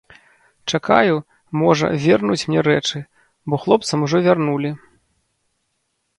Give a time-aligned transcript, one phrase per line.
[0.77, 1.17] Чакаю,
[1.63, 2.97] можа, вернуць мне рэчы,
[3.53, 4.71] бо хлопцам ужо вярнулі.